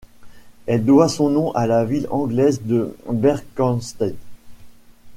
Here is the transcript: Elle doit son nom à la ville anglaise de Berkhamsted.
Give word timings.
Elle 0.65 0.83
doit 0.83 1.09
son 1.09 1.29
nom 1.29 1.51
à 1.51 1.67
la 1.67 1.85
ville 1.85 2.07
anglaise 2.09 2.61
de 2.63 2.97
Berkhamsted. 3.07 4.15